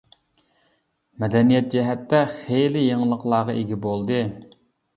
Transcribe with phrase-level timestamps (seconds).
[1.23, 4.21] مەدەنىيەت جەھەتتە خېلى يېڭىلىقلارغا ئىگە بولدى.